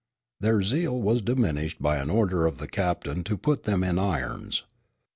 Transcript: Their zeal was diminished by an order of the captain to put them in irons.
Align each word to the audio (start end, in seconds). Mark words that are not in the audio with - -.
Their 0.39 0.63
zeal 0.63 0.99
was 0.99 1.21
diminished 1.21 1.79
by 1.79 1.97
an 1.97 2.09
order 2.09 2.47
of 2.47 2.57
the 2.57 2.67
captain 2.67 3.23
to 3.25 3.37
put 3.37 3.65
them 3.65 3.83
in 3.83 3.99
irons. 3.99 4.63